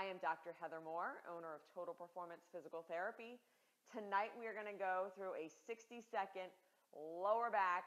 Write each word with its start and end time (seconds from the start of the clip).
I 0.00 0.08
am 0.08 0.16
Dr. 0.24 0.56
Heather 0.56 0.80
Moore, 0.80 1.20
owner 1.28 1.52
of 1.52 1.60
Total 1.76 1.92
Performance 1.92 2.48
Physical 2.48 2.88
Therapy. 2.88 3.36
Tonight 3.84 4.32
we 4.32 4.48
are 4.48 4.56
going 4.56 4.72
to 4.72 4.80
go 4.80 5.12
through 5.12 5.36
a 5.36 5.52
60 5.68 6.00
second 6.00 6.48
lower 6.96 7.52
back 7.52 7.84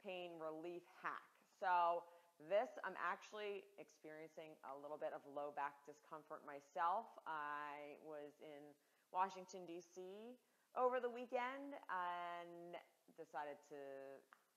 pain 0.00 0.40
relief 0.40 0.80
hack. 1.04 1.28
So, 1.60 2.08
this 2.48 2.72
I'm 2.88 2.96
actually 2.96 3.68
experiencing 3.76 4.56
a 4.64 4.72
little 4.80 4.96
bit 4.96 5.12
of 5.12 5.20
low 5.28 5.52
back 5.52 5.76
discomfort 5.84 6.40
myself. 6.48 7.04
I 7.28 8.00
was 8.00 8.32
in 8.40 8.72
Washington, 9.12 9.68
D.C. 9.68 10.32
over 10.72 11.04
the 11.04 11.12
weekend 11.12 11.76
and 11.92 12.80
decided 13.12 13.60
to 13.68 13.76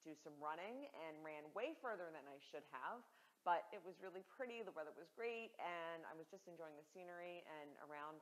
do 0.07 0.15
some 0.15 0.39
running 0.39 0.87
and 0.95 1.19
ran 1.27 1.43
way 1.51 1.75
further 1.83 2.07
than 2.15 2.23
I 2.23 2.39
should 2.39 2.63
have. 2.71 3.03
But 3.45 3.69
it 3.69 3.79
was 3.85 4.01
really 4.01 4.25
pretty, 4.25 4.65
the 4.65 4.73
weather 4.73 4.91
was 4.97 5.13
great, 5.13 5.53
and 5.61 6.01
I 6.09 6.17
was 6.17 6.25
just 6.33 6.49
enjoying 6.49 6.73
the 6.75 6.87
scenery. 6.91 7.45
And 7.45 7.69
around 7.85 8.17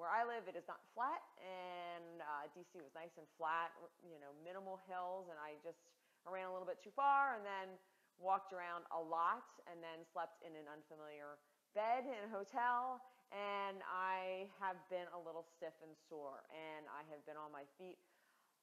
where 0.00 0.08
I 0.08 0.24
live, 0.24 0.48
it 0.48 0.56
is 0.56 0.64
not 0.64 0.80
flat, 0.96 1.20
and 1.44 2.24
uh, 2.24 2.48
DC 2.56 2.80
was 2.80 2.88
nice 2.96 3.12
and 3.20 3.28
flat, 3.36 3.76
you 4.00 4.16
know, 4.16 4.32
minimal 4.40 4.80
hills, 4.88 5.28
and 5.28 5.36
I 5.36 5.60
just 5.60 5.84
ran 6.24 6.46
a 6.46 6.52
little 6.52 6.68
bit 6.68 6.78
too 6.78 6.94
far 6.94 7.34
and 7.34 7.42
then 7.42 7.74
walked 8.22 8.54
around 8.54 8.86
a 8.94 9.00
lot 9.00 9.46
and 9.66 9.82
then 9.82 10.06
slept 10.14 10.38
in 10.46 10.54
an 10.54 10.70
unfamiliar 10.70 11.42
bed 11.74 12.06
in 12.06 12.20
a 12.28 12.30
hotel 12.30 13.02
and 13.32 13.80
I 13.88 14.46
have 14.60 14.78
been 14.92 15.08
a 15.16 15.20
little 15.20 15.42
stiff 15.42 15.74
and 15.82 15.90
sore 16.06 16.46
and 16.52 16.86
I 16.86 17.02
have 17.10 17.24
been 17.26 17.40
on 17.40 17.50
my 17.50 17.66
feet 17.80 17.98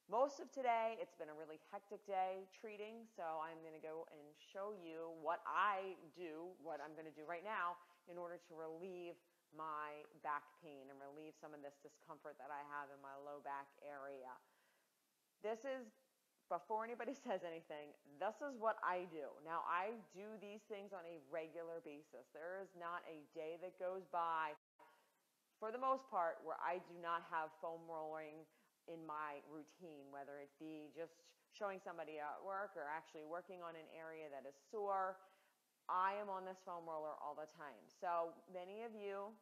most 0.08 0.40
of 0.40 0.48
today. 0.54 0.96
It's 1.02 1.12
been 1.18 1.28
a 1.28 1.36
really 1.36 1.60
hectic 1.68 2.00
day 2.08 2.48
treating, 2.56 3.04
so 3.12 3.42
I'm 3.42 3.60
going 3.60 3.76
to 3.76 3.82
go 3.82 4.08
and 4.14 4.22
show 4.38 4.72
you 4.72 5.12
what 5.20 5.44
I 5.44 5.98
do, 6.16 6.54
what 6.62 6.80
I'm 6.80 6.96
going 6.96 7.10
to 7.10 7.16
do 7.16 7.28
right 7.28 7.44
now 7.44 7.76
in 8.08 8.16
order 8.16 8.40
to 8.40 8.52
relieve 8.56 9.18
my 9.52 10.06
back 10.22 10.46
pain 10.62 10.86
and 10.88 10.96
relieve 10.96 11.34
some 11.36 11.50
of 11.52 11.60
this 11.60 11.74
discomfort 11.82 12.38
that 12.38 12.54
I 12.54 12.62
have 12.70 12.88
in 12.94 13.02
my 13.02 13.14
low 13.18 13.42
back 13.42 13.66
area. 13.82 14.30
This 15.42 15.66
is 15.66 15.90
before 16.50 16.82
anybody 16.82 17.14
says 17.26 17.46
anything, 17.46 17.94
this 18.18 18.42
is 18.42 18.58
what 18.58 18.76
I 18.82 19.06
do. 19.14 19.30
Now, 19.46 19.62
I 19.70 19.94
do 20.10 20.26
these 20.42 20.66
things 20.66 20.90
on 20.90 21.06
a 21.06 21.22
regular 21.30 21.78
basis. 21.86 22.26
There 22.34 22.58
is 22.58 22.68
not 22.74 23.06
a 23.06 23.22
day 23.32 23.56
that 23.62 23.78
goes 23.78 24.02
by, 24.10 24.58
for 25.62 25.70
the 25.70 25.78
most 25.78 26.10
part, 26.10 26.42
where 26.42 26.58
I 26.58 26.82
do 26.90 26.98
not 26.98 27.22
have 27.30 27.54
foam 27.62 27.86
rolling 27.86 28.42
in 28.86 29.02
my 29.04 29.42
routine, 29.50 30.08
whether 30.08 30.40
it 30.40 30.52
be 30.56 30.88
just 30.94 31.20
showing 31.50 31.82
somebody 31.82 32.22
at 32.22 32.38
work 32.40 32.78
or 32.78 32.86
actually 32.86 33.26
working 33.26 33.58
on 33.60 33.74
an 33.74 33.88
area 33.90 34.30
that 34.30 34.46
is 34.46 34.54
sore. 34.70 35.18
I 35.90 36.14
am 36.22 36.30
on 36.30 36.46
this 36.46 36.62
foam 36.62 36.86
roller 36.86 37.18
all 37.18 37.34
the 37.34 37.50
time. 37.50 37.82
So 37.90 38.30
many 38.54 38.86
of 38.86 38.94
you, 38.94 39.34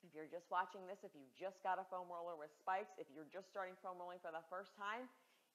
if 0.00 0.16
you're 0.16 0.30
just 0.30 0.48
watching 0.48 0.88
this, 0.88 1.04
if 1.04 1.12
you 1.12 1.28
just 1.36 1.60
got 1.60 1.76
a 1.76 1.84
foam 1.92 2.08
roller 2.08 2.40
with 2.40 2.52
spikes, 2.56 2.96
if 2.96 3.04
you're 3.12 3.28
just 3.28 3.52
starting 3.52 3.76
foam 3.84 4.00
rolling 4.00 4.20
for 4.24 4.32
the 4.32 4.40
first 4.48 4.72
time, 4.72 5.04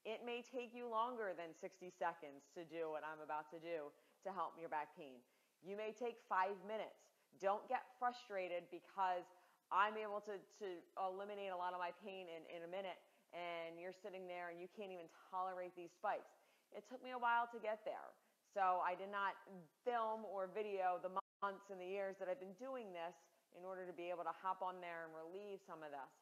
it 0.07 0.23
may 0.23 0.45
take 0.45 0.71
you 0.71 0.87
longer 0.87 1.35
than 1.35 1.51
60 1.57 1.91
seconds 1.97 2.47
to 2.55 2.63
do 2.69 2.93
what 2.93 3.03
I'm 3.03 3.19
about 3.19 3.49
to 3.51 3.59
do 3.59 3.91
to 4.23 4.29
help 4.31 4.55
your 4.55 4.71
back 4.71 4.93
pain. 4.95 5.19
You 5.59 5.75
may 5.75 5.91
take 5.91 6.23
five 6.29 6.55
minutes. 6.63 7.09
Don't 7.41 7.65
get 7.67 7.83
frustrated 7.99 8.69
because 8.71 9.27
I'm 9.69 9.99
able 9.99 10.23
to, 10.25 10.39
to 10.63 10.67
eliminate 10.97 11.51
a 11.51 11.59
lot 11.59 11.75
of 11.75 11.79
my 11.83 11.93
pain 12.01 12.25
in, 12.31 12.41
in 12.47 12.65
a 12.65 12.71
minute 12.71 12.97
and 13.33 13.77
you're 13.77 13.95
sitting 13.95 14.25
there 14.25 14.49
and 14.49 14.57
you 14.57 14.69
can't 14.73 14.93
even 14.93 15.07
tolerate 15.29 15.73
these 15.77 15.93
spikes. 15.93 16.33
It 16.73 16.85
took 16.89 17.01
me 17.01 17.13
a 17.13 17.21
while 17.21 17.49
to 17.49 17.59
get 17.61 17.81
there. 17.85 18.13
So 18.53 18.81
I 18.81 18.97
did 18.97 19.13
not 19.13 19.37
film 19.85 20.25
or 20.25 20.49
video 20.49 20.97
the 21.01 21.13
months 21.41 21.69
and 21.69 21.77
the 21.77 21.87
years 21.87 22.17
that 22.17 22.27
I've 22.27 22.41
been 22.41 22.57
doing 22.57 22.89
this 22.91 23.13
in 23.53 23.65
order 23.65 23.85
to 23.85 23.93
be 23.93 24.09
able 24.09 24.25
to 24.25 24.35
hop 24.41 24.61
on 24.61 24.81
there 24.81 25.05
and 25.05 25.11
relieve 25.13 25.61
some 25.65 25.81
of 25.85 25.93
this. 25.93 26.13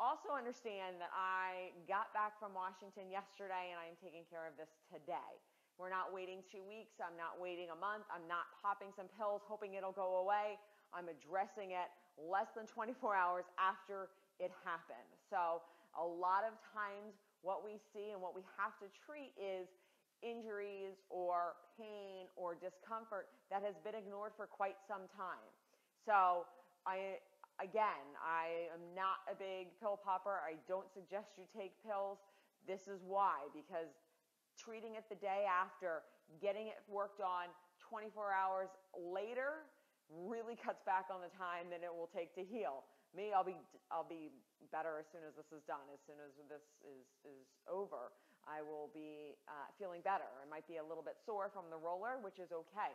Also 0.00 0.32
understand 0.32 0.96
that 0.96 1.12
I 1.12 1.76
got 1.84 2.08
back 2.16 2.40
from 2.40 2.56
Washington 2.56 3.12
yesterday 3.12 3.68
and 3.68 3.76
I 3.76 3.84
am 3.84 4.00
taking 4.00 4.24
care 4.32 4.48
of 4.48 4.56
this 4.56 4.72
today. 4.88 5.36
We're 5.76 5.92
not 5.92 6.12
waiting 6.12 6.40
two 6.48 6.64
weeks. 6.64 6.96
I'm 7.00 7.16
not 7.16 7.36
waiting 7.36 7.68
a 7.72 7.76
month. 7.76 8.08
I'm 8.08 8.24
not 8.24 8.48
popping 8.60 8.92
some 8.96 9.12
pills 9.16 9.44
hoping 9.44 9.76
it'll 9.76 9.96
go 9.96 10.24
away. 10.24 10.56
I'm 10.96 11.08
addressing 11.12 11.76
it 11.76 11.88
less 12.16 12.48
than 12.56 12.64
24 12.64 12.96
hours 13.12 13.44
after 13.60 14.08
it 14.40 14.52
happened. 14.64 15.08
So 15.28 15.60
a 15.98 16.04
lot 16.04 16.46
of 16.46 16.54
times 16.72 17.18
what 17.42 17.64
we 17.64 17.80
see 17.92 18.12
and 18.12 18.20
what 18.20 18.34
we 18.36 18.42
have 18.58 18.76
to 18.78 18.86
treat 18.94 19.32
is 19.40 19.66
injuries 20.20 21.00
or 21.08 21.56
pain 21.80 22.28
or 22.36 22.52
discomfort 22.54 23.32
that 23.48 23.64
has 23.64 23.74
been 23.80 23.96
ignored 23.96 24.32
for 24.36 24.46
quite 24.46 24.76
some 24.86 25.08
time. 25.16 25.48
So 26.04 26.44
I 26.84 27.20
again, 27.60 28.04
I 28.20 28.68
am 28.72 28.80
not 28.96 29.24
a 29.28 29.36
big 29.36 29.72
pill 29.80 30.00
popper. 30.00 30.40
I 30.40 30.56
don't 30.68 30.88
suggest 30.92 31.36
you 31.36 31.44
take 31.52 31.72
pills. 31.84 32.18
This 32.68 32.88
is 32.88 33.00
why 33.04 33.48
because 33.52 33.92
treating 34.56 34.96
it 34.96 35.04
the 35.08 35.16
day 35.16 35.48
after, 35.48 36.04
getting 36.40 36.68
it 36.68 36.80
worked 36.88 37.20
on 37.20 37.48
24 37.80 38.32
hours 38.32 38.68
later 38.96 39.64
really 40.10 40.56
cuts 40.56 40.82
back 40.84 41.06
on 41.12 41.20
the 41.20 41.32
time 41.36 41.70
that 41.70 41.80
it 41.84 41.92
will 41.92 42.10
take 42.12 42.34
to 42.34 42.44
heal. 42.44 42.84
Me, 43.10 43.34
I'll 43.34 43.46
be 43.46 43.58
I'll 43.90 44.06
be 44.06 44.30
better 44.70 45.02
as 45.02 45.06
soon 45.10 45.26
as 45.26 45.34
this 45.34 45.50
is 45.50 45.66
done. 45.66 45.82
As 45.90 45.98
soon 46.06 46.22
as 46.22 46.30
this 46.46 46.62
is 46.86 47.06
is 47.26 47.50
over, 47.66 48.14
I 48.46 48.62
will 48.62 48.86
be 48.94 49.34
uh, 49.50 49.66
feeling 49.78 50.00
better. 50.00 50.30
I 50.38 50.46
might 50.46 50.66
be 50.70 50.78
a 50.78 50.86
little 50.86 51.02
bit 51.02 51.18
sore 51.18 51.50
from 51.50 51.66
the 51.74 51.80
roller, 51.80 52.22
which 52.22 52.38
is 52.38 52.54
okay. 52.54 52.94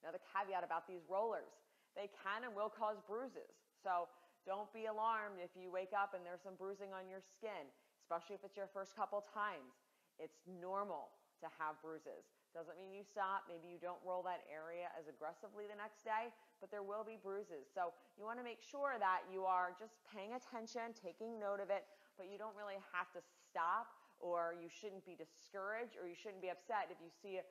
Now 0.00 0.14
the 0.14 0.22
caveat 0.32 0.64
about 0.64 0.88
these 0.88 1.04
rollers, 1.04 1.52
they 1.92 2.08
can 2.24 2.48
and 2.48 2.54
will 2.56 2.72
cause 2.72 2.96
bruises. 3.04 3.50
So 3.84 4.08
don't 4.48 4.70
be 4.72 4.86
alarmed 4.86 5.42
if 5.42 5.52
you 5.52 5.68
wake 5.68 5.92
up 5.92 6.16
and 6.16 6.24
there's 6.24 6.40
some 6.40 6.56
bruising 6.56 6.94
on 6.96 7.04
your 7.10 7.20
skin, 7.20 7.68
especially 8.00 8.40
if 8.40 8.42
it's 8.46 8.56
your 8.56 8.70
first 8.72 8.96
couple 8.96 9.20
times. 9.34 9.76
It's 10.16 10.40
normal 10.48 11.12
to 11.44 11.46
have 11.60 11.76
bruises. 11.84 12.24
Doesn't 12.56 12.76
mean 12.80 12.90
you 12.96 13.04
stop. 13.04 13.44
Maybe 13.46 13.68
you 13.68 13.78
don't 13.78 14.00
roll 14.02 14.24
that 14.24 14.42
area 14.48 14.88
as 14.96 15.06
aggressively 15.06 15.68
the 15.68 15.76
next 15.76 16.02
day, 16.02 16.32
but 16.58 16.72
there 16.72 16.82
will 16.82 17.04
be 17.04 17.20
bruises. 17.20 17.68
So 17.68 17.92
you 18.16 18.24
want 18.24 18.40
to 18.40 18.46
make 18.46 18.64
sure 18.64 18.96
that 18.96 19.28
you 19.28 19.44
are 19.44 19.76
just 19.76 20.00
paying 20.08 20.32
attention, 20.32 20.96
taking 20.96 21.36
note 21.36 21.60
of 21.60 21.68
it, 21.68 21.84
but 22.16 22.26
you 22.26 22.40
don't 22.40 22.56
really 22.56 22.80
have 22.96 23.12
to 23.14 23.20
stop 23.22 23.92
or 24.18 24.58
you 24.58 24.66
shouldn't 24.66 25.06
be 25.06 25.14
discouraged 25.14 25.94
or 25.94 26.10
you 26.10 26.18
shouldn't 26.18 26.42
be 26.42 26.50
upset 26.50 26.90
if 26.90 26.98
you 26.98 27.12
see 27.22 27.38
a, 27.38 27.44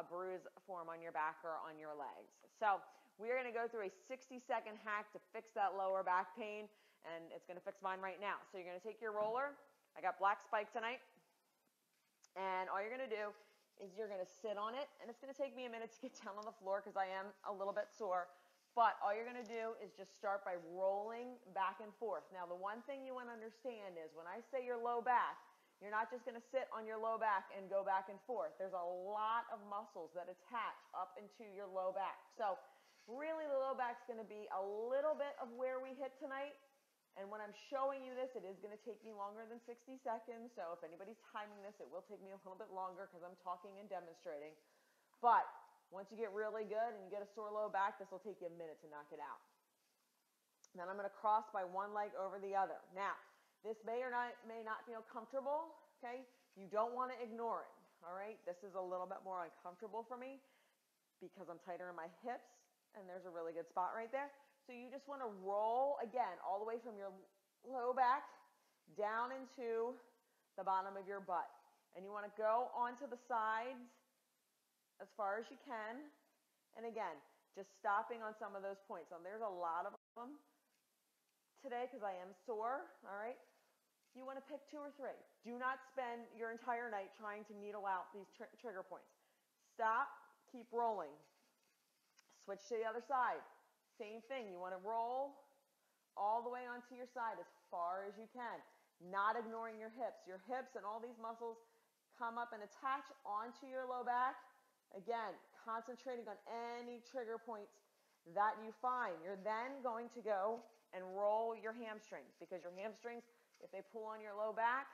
a 0.00 0.04
bruise 0.04 0.44
form 0.68 0.92
on 0.92 1.00
your 1.00 1.12
back 1.14 1.40
or 1.40 1.56
on 1.64 1.80
your 1.80 1.96
legs. 1.96 2.36
So 2.60 2.82
we're 3.16 3.36
going 3.36 3.48
to 3.48 3.56
go 3.56 3.64
through 3.64 3.88
a 3.88 3.92
60 4.08 4.36
second 4.44 4.76
hack 4.84 5.08
to 5.16 5.20
fix 5.32 5.48
that 5.56 5.76
lower 5.76 6.04
back 6.04 6.36
pain 6.36 6.68
and 7.08 7.32
it's 7.32 7.48
going 7.48 7.56
to 7.56 7.64
fix 7.64 7.80
mine 7.80 8.04
right 8.04 8.20
now. 8.20 8.36
So 8.52 8.60
you're 8.60 8.68
going 8.68 8.80
to 8.80 8.84
take 8.84 9.00
your 9.00 9.16
roller. 9.16 9.56
I 9.96 10.04
got 10.04 10.20
black 10.20 10.44
spike 10.44 10.68
tonight. 10.72 11.00
And 12.36 12.68
all 12.68 12.78
you're 12.78 12.92
going 12.92 13.08
to 13.08 13.10
do 13.10 13.32
is 13.80 13.96
you're 13.96 14.08
going 14.12 14.22
to 14.22 14.28
sit 14.28 14.60
on 14.60 14.76
it, 14.76 14.86
and 15.00 15.08
it's 15.08 15.18
going 15.18 15.32
to 15.32 15.36
take 15.36 15.56
me 15.56 15.64
a 15.66 15.72
minute 15.72 15.90
to 15.96 16.00
get 16.04 16.12
down 16.22 16.36
on 16.36 16.44
the 16.44 16.54
floor 16.60 16.84
because 16.84 16.94
I 16.94 17.08
am 17.08 17.32
a 17.48 17.52
little 17.52 17.74
bit 17.74 17.88
sore. 17.90 18.28
But 18.78 19.00
all 19.02 19.10
you're 19.10 19.26
going 19.26 19.40
to 19.40 19.50
do 19.50 19.74
is 19.82 19.90
just 19.98 20.14
start 20.14 20.46
by 20.46 20.54
rolling 20.70 21.34
back 21.58 21.82
and 21.82 21.90
forth. 21.98 22.22
Now, 22.30 22.46
the 22.46 22.54
one 22.54 22.86
thing 22.86 23.02
you 23.02 23.18
want 23.18 23.26
to 23.26 23.34
understand 23.34 23.98
is 23.98 24.14
when 24.14 24.30
I 24.30 24.38
say 24.46 24.62
your 24.62 24.78
low 24.78 25.02
back, 25.02 25.42
you're 25.82 25.90
not 25.90 26.06
just 26.12 26.22
going 26.22 26.38
to 26.38 26.46
sit 26.54 26.70
on 26.70 26.86
your 26.86 27.00
low 27.00 27.18
back 27.18 27.50
and 27.50 27.66
go 27.66 27.82
back 27.82 28.12
and 28.12 28.20
forth. 28.28 28.54
There's 28.62 28.76
a 28.76 28.88
lot 29.10 29.50
of 29.50 29.58
muscles 29.66 30.14
that 30.14 30.30
attach 30.30 30.78
up 30.94 31.18
into 31.18 31.48
your 31.50 31.66
low 31.66 31.90
back. 31.90 32.20
So, 32.38 32.60
really, 33.10 33.48
the 33.48 33.58
low 33.58 33.74
back's 33.74 34.06
going 34.06 34.22
to 34.22 34.28
be 34.28 34.46
a 34.54 34.62
little 34.62 35.18
bit 35.18 35.34
of 35.42 35.50
where 35.58 35.82
we 35.82 35.96
hit 35.98 36.14
tonight, 36.20 36.54
and 37.18 37.26
when 37.26 37.42
I'm 37.42 37.54
showing 37.68 38.06
you 38.06 38.14
this, 38.14 38.30
it 38.38 38.46
is 38.46 38.58
going 38.62 38.74
to 38.74 38.82
take 38.86 39.02
me 39.02 39.10
longer 39.10 39.42
than 39.48 39.58
60 39.66 39.98
seconds. 40.06 40.54
So 40.54 40.78
if 40.78 40.80
anybody's 40.86 41.18
timing 41.34 41.58
this, 41.66 41.74
it 41.82 41.90
will 41.90 42.06
take 42.06 42.22
me 42.22 42.30
a 42.30 42.38
little 42.46 42.58
bit 42.58 42.70
longer 42.70 43.10
because 43.10 43.26
I'm 43.26 43.34
talking 43.42 43.74
and 43.82 43.90
demonstrating. 43.90 44.54
But 45.18 45.44
once 45.90 46.06
you 46.14 46.16
get 46.16 46.30
really 46.30 46.62
good 46.64 46.94
and 46.94 47.02
you 47.02 47.10
get 47.10 47.20
a 47.20 47.30
sore 47.34 47.50
low 47.50 47.66
back, 47.66 47.98
this 47.98 48.08
will 48.14 48.22
take 48.22 48.38
you 48.38 48.46
a 48.46 48.54
minute 48.54 48.78
to 48.86 48.88
knock 48.88 49.10
it 49.10 49.18
out. 49.18 49.42
Then 50.78 50.86
I'm 50.86 50.94
going 50.94 51.10
to 51.10 51.18
cross 51.18 51.50
by 51.50 51.66
one 51.66 51.90
leg 51.90 52.14
over 52.14 52.38
the 52.38 52.54
other. 52.54 52.78
Now, 52.94 53.18
this 53.66 53.76
may 53.82 54.06
or 54.06 54.08
not, 54.14 54.38
may 54.46 54.62
not 54.62 54.86
feel 54.86 55.02
comfortable, 55.10 55.74
okay? 55.98 56.22
You 56.54 56.70
don't 56.70 56.94
want 56.94 57.10
to 57.10 57.18
ignore 57.18 57.66
it, 57.66 57.74
all 58.06 58.14
right? 58.14 58.38
This 58.46 58.62
is 58.62 58.78
a 58.78 58.80
little 58.80 59.04
bit 59.04 59.20
more 59.26 59.50
uncomfortable 59.50 60.06
for 60.06 60.14
me 60.14 60.38
because 61.18 61.50
I'm 61.50 61.60
tighter 61.66 61.90
in 61.90 61.98
my 61.98 62.08
hips, 62.22 62.48
and 62.96 63.04
there's 63.04 63.26
a 63.26 63.32
really 63.34 63.52
good 63.52 63.68
spot 63.68 63.92
right 63.92 64.08
there. 64.14 64.30
So 64.66 64.76
you 64.76 64.88
just 64.92 65.08
want 65.08 65.20
to 65.24 65.30
roll 65.42 65.96
again 66.04 66.38
all 66.46 66.60
the 66.60 66.68
way 66.68 66.78
from 66.82 66.94
your 66.94 67.10
low 67.66 67.92
back 67.92 68.24
down 68.98 69.34
into 69.34 69.94
the 70.58 70.64
bottom 70.64 70.94
of 70.94 71.06
your 71.06 71.20
butt. 71.20 71.48
And 71.96 72.06
you 72.06 72.14
want 72.14 72.28
to 72.28 72.34
go 72.38 72.70
onto 72.70 73.08
the 73.10 73.18
sides 73.26 73.82
as 75.02 75.10
far 75.18 75.42
as 75.42 75.50
you 75.50 75.58
can. 75.66 76.06
And 76.78 76.86
again, 76.86 77.18
just 77.58 77.74
stopping 77.82 78.22
on 78.22 78.36
some 78.38 78.54
of 78.54 78.62
those 78.62 78.78
points. 78.86 79.10
And 79.10 79.26
there's 79.26 79.42
a 79.42 79.50
lot 79.50 79.90
of 79.90 79.96
them 80.14 80.38
today 81.64 81.90
because 81.90 82.06
I 82.06 82.14
am 82.22 82.30
sore. 82.46 82.86
All 83.02 83.18
right. 83.18 83.38
You 84.14 84.26
want 84.26 84.38
to 84.38 84.46
pick 84.46 84.62
two 84.66 84.82
or 84.82 84.90
three. 84.98 85.14
Do 85.46 85.54
not 85.54 85.78
spend 85.90 86.26
your 86.34 86.50
entire 86.50 86.90
night 86.90 87.14
trying 87.14 87.46
to 87.46 87.54
needle 87.54 87.86
out 87.86 88.10
these 88.10 88.26
tr 88.34 88.46
trigger 88.58 88.82
points. 88.82 89.10
Stop, 89.70 90.10
keep 90.50 90.66
rolling. 90.74 91.14
Switch 92.42 92.62
to 92.70 92.74
the 92.74 92.86
other 92.86 93.02
side. 93.06 93.38
Same 94.00 94.24
thing, 94.32 94.48
you 94.48 94.56
want 94.56 94.72
to 94.72 94.80
roll 94.80 95.36
all 96.16 96.40
the 96.40 96.48
way 96.48 96.64
onto 96.64 96.96
your 96.96 97.04
side 97.12 97.36
as 97.36 97.52
far 97.68 98.08
as 98.08 98.16
you 98.16 98.24
can, 98.32 98.56
not 99.12 99.36
ignoring 99.36 99.76
your 99.76 99.92
hips. 99.92 100.24
Your 100.24 100.40
hips 100.48 100.72
and 100.72 100.88
all 100.88 101.04
these 101.04 101.20
muscles 101.20 101.60
come 102.16 102.40
up 102.40 102.56
and 102.56 102.64
attach 102.64 103.04
onto 103.28 103.68
your 103.68 103.84
low 103.84 104.00
back. 104.00 104.40
Again, 104.96 105.36
concentrating 105.52 106.24
on 106.32 106.40
any 106.48 107.04
trigger 107.04 107.36
points 107.36 107.76
that 108.32 108.56
you 108.64 108.72
find. 108.80 109.20
You're 109.20 109.40
then 109.44 109.84
going 109.84 110.08
to 110.16 110.24
go 110.24 110.64
and 110.96 111.04
roll 111.12 111.52
your 111.52 111.76
hamstrings 111.76 112.32
because 112.40 112.64
your 112.64 112.72
hamstrings, 112.72 113.28
if 113.60 113.68
they 113.68 113.84
pull 113.92 114.08
on 114.08 114.24
your 114.24 114.32
low 114.32 114.56
back, 114.56 114.88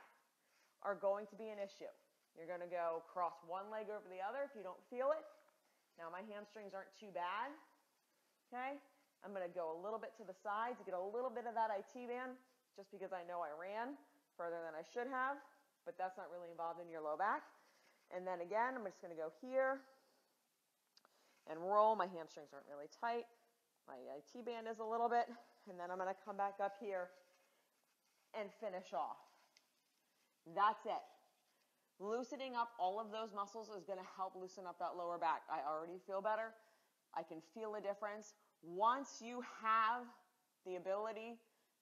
are 0.83 0.99
going 0.99 1.23
to 1.31 1.39
be 1.39 1.47
an 1.47 1.63
issue. 1.63 1.89
You're 2.35 2.51
going 2.51 2.61
to 2.61 2.67
go 2.67 3.07
cross 3.07 3.39
one 3.47 3.71
leg 3.71 3.87
over 3.87 4.05
the 4.11 4.19
other 4.19 4.43
if 4.43 4.51
you 4.51 4.67
don't 4.67 4.83
feel 4.91 5.15
it. 5.15 5.23
Now 5.95 6.11
my 6.11 6.27
hamstrings 6.27 6.75
aren't 6.75 6.91
too 6.99 7.09
bad. 7.15 7.55
I'm 9.25 9.33
going 9.33 9.45
to 9.45 9.51
go 9.51 9.73
a 9.73 9.77
little 9.81 9.97
bit 9.97 10.13
to 10.21 10.23
the 10.23 10.35
side 10.35 10.77
to 10.77 10.83
get 10.85 10.93
a 10.93 11.01
little 11.01 11.31
bit 11.31 11.49
of 11.49 11.57
that 11.57 11.73
IT 11.73 11.93
band 12.07 12.37
just 12.77 12.93
because 12.93 13.09
I 13.09 13.25
know 13.25 13.41
I 13.41 13.49
ran 13.57 13.97
further 14.37 14.61
than 14.61 14.77
I 14.77 14.85
should 14.85 15.09
have, 15.09 15.41
but 15.83 15.97
that's 15.97 16.15
not 16.15 16.29
really 16.29 16.53
involved 16.53 16.77
in 16.77 16.87
your 16.87 17.01
low 17.01 17.17
back. 17.17 17.41
And 18.13 18.23
then 18.23 18.45
again, 18.45 18.77
I'm 18.77 18.85
just 18.85 19.01
going 19.01 19.11
to 19.11 19.19
go 19.19 19.33
here 19.41 19.81
and 21.49 21.59
roll. 21.59 21.97
My 21.97 22.07
hamstrings 22.07 22.53
aren't 22.53 22.69
really 22.69 22.87
tight. 22.87 23.25
My 23.89 23.97
IT 24.15 24.45
band 24.45 24.69
is 24.69 24.79
a 24.79 24.85
little 24.85 25.09
bit. 25.09 25.27
And 25.67 25.75
then 25.75 25.91
I'm 25.91 25.97
going 25.97 26.11
to 26.11 26.21
come 26.23 26.37
back 26.37 26.61
up 26.63 26.77
here 26.79 27.09
and 28.37 28.47
finish 28.61 28.93
off. 28.93 29.19
That's 30.55 30.85
it. 30.85 31.03
Loosening 31.99 32.55
up 32.55 32.71
all 32.79 33.01
of 33.01 33.11
those 33.11 33.33
muscles 33.33 33.69
is 33.73 33.83
going 33.83 33.99
to 33.99 34.09
help 34.15 34.37
loosen 34.37 34.69
up 34.69 34.77
that 34.79 34.95
lower 34.95 35.17
back. 35.17 35.41
I 35.49 35.65
already 35.65 35.99
feel 36.05 36.21
better. 36.21 36.53
I 37.17 37.23
can 37.23 37.41
feel 37.53 37.75
a 37.75 37.81
difference. 37.81 38.35
Once 38.63 39.21
you 39.21 39.43
have 39.61 40.03
the 40.65 40.75
ability 40.75 41.37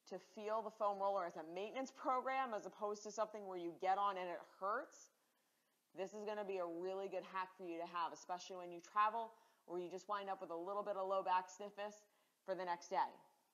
to 0.10 0.20
feel 0.36 0.62
the 0.62 0.70
foam 0.70 1.00
roller 1.00 1.26
as 1.26 1.36
a 1.36 1.44
maintenance 1.54 1.92
program 1.92 2.54
as 2.56 2.66
opposed 2.66 3.04
to 3.04 3.12
something 3.12 3.48
where 3.48 3.58
you 3.58 3.74
get 3.82 3.98
on 3.98 4.18
and 4.18 4.30
it 4.30 4.40
hurts, 4.60 5.10
this 5.98 6.14
is 6.14 6.26
going 6.26 6.38
to 6.38 6.46
be 6.46 6.58
a 6.58 6.66
really 6.66 7.08
good 7.08 7.24
hack 7.34 7.50
for 7.58 7.64
you 7.64 7.78
to 7.78 7.88
have, 7.88 8.14
especially 8.14 8.58
when 8.58 8.72
you 8.72 8.80
travel 8.82 9.32
or 9.66 9.80
you 9.80 9.90
just 9.90 10.08
wind 10.08 10.30
up 10.30 10.42
with 10.42 10.52
a 10.52 10.56
little 10.56 10.84
bit 10.84 10.96
of 10.96 11.08
low 11.08 11.24
back 11.24 11.50
stiffness 11.50 12.06
for 12.46 12.54
the 12.54 12.64
next 12.64 12.90
day. 12.90 13.10